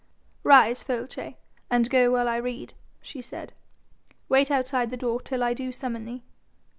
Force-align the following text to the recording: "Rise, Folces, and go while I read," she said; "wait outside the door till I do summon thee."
"Rise, 0.41 0.81
Folces, 0.83 1.33
and 1.69 1.87
go 1.87 2.13
while 2.13 2.27
I 2.27 2.37
read," 2.37 2.73
she 3.03 3.21
said; 3.21 3.53
"wait 4.29 4.49
outside 4.49 4.89
the 4.89 4.97
door 4.97 5.21
till 5.21 5.43
I 5.43 5.53
do 5.53 5.71
summon 5.71 6.05
thee." 6.05 6.23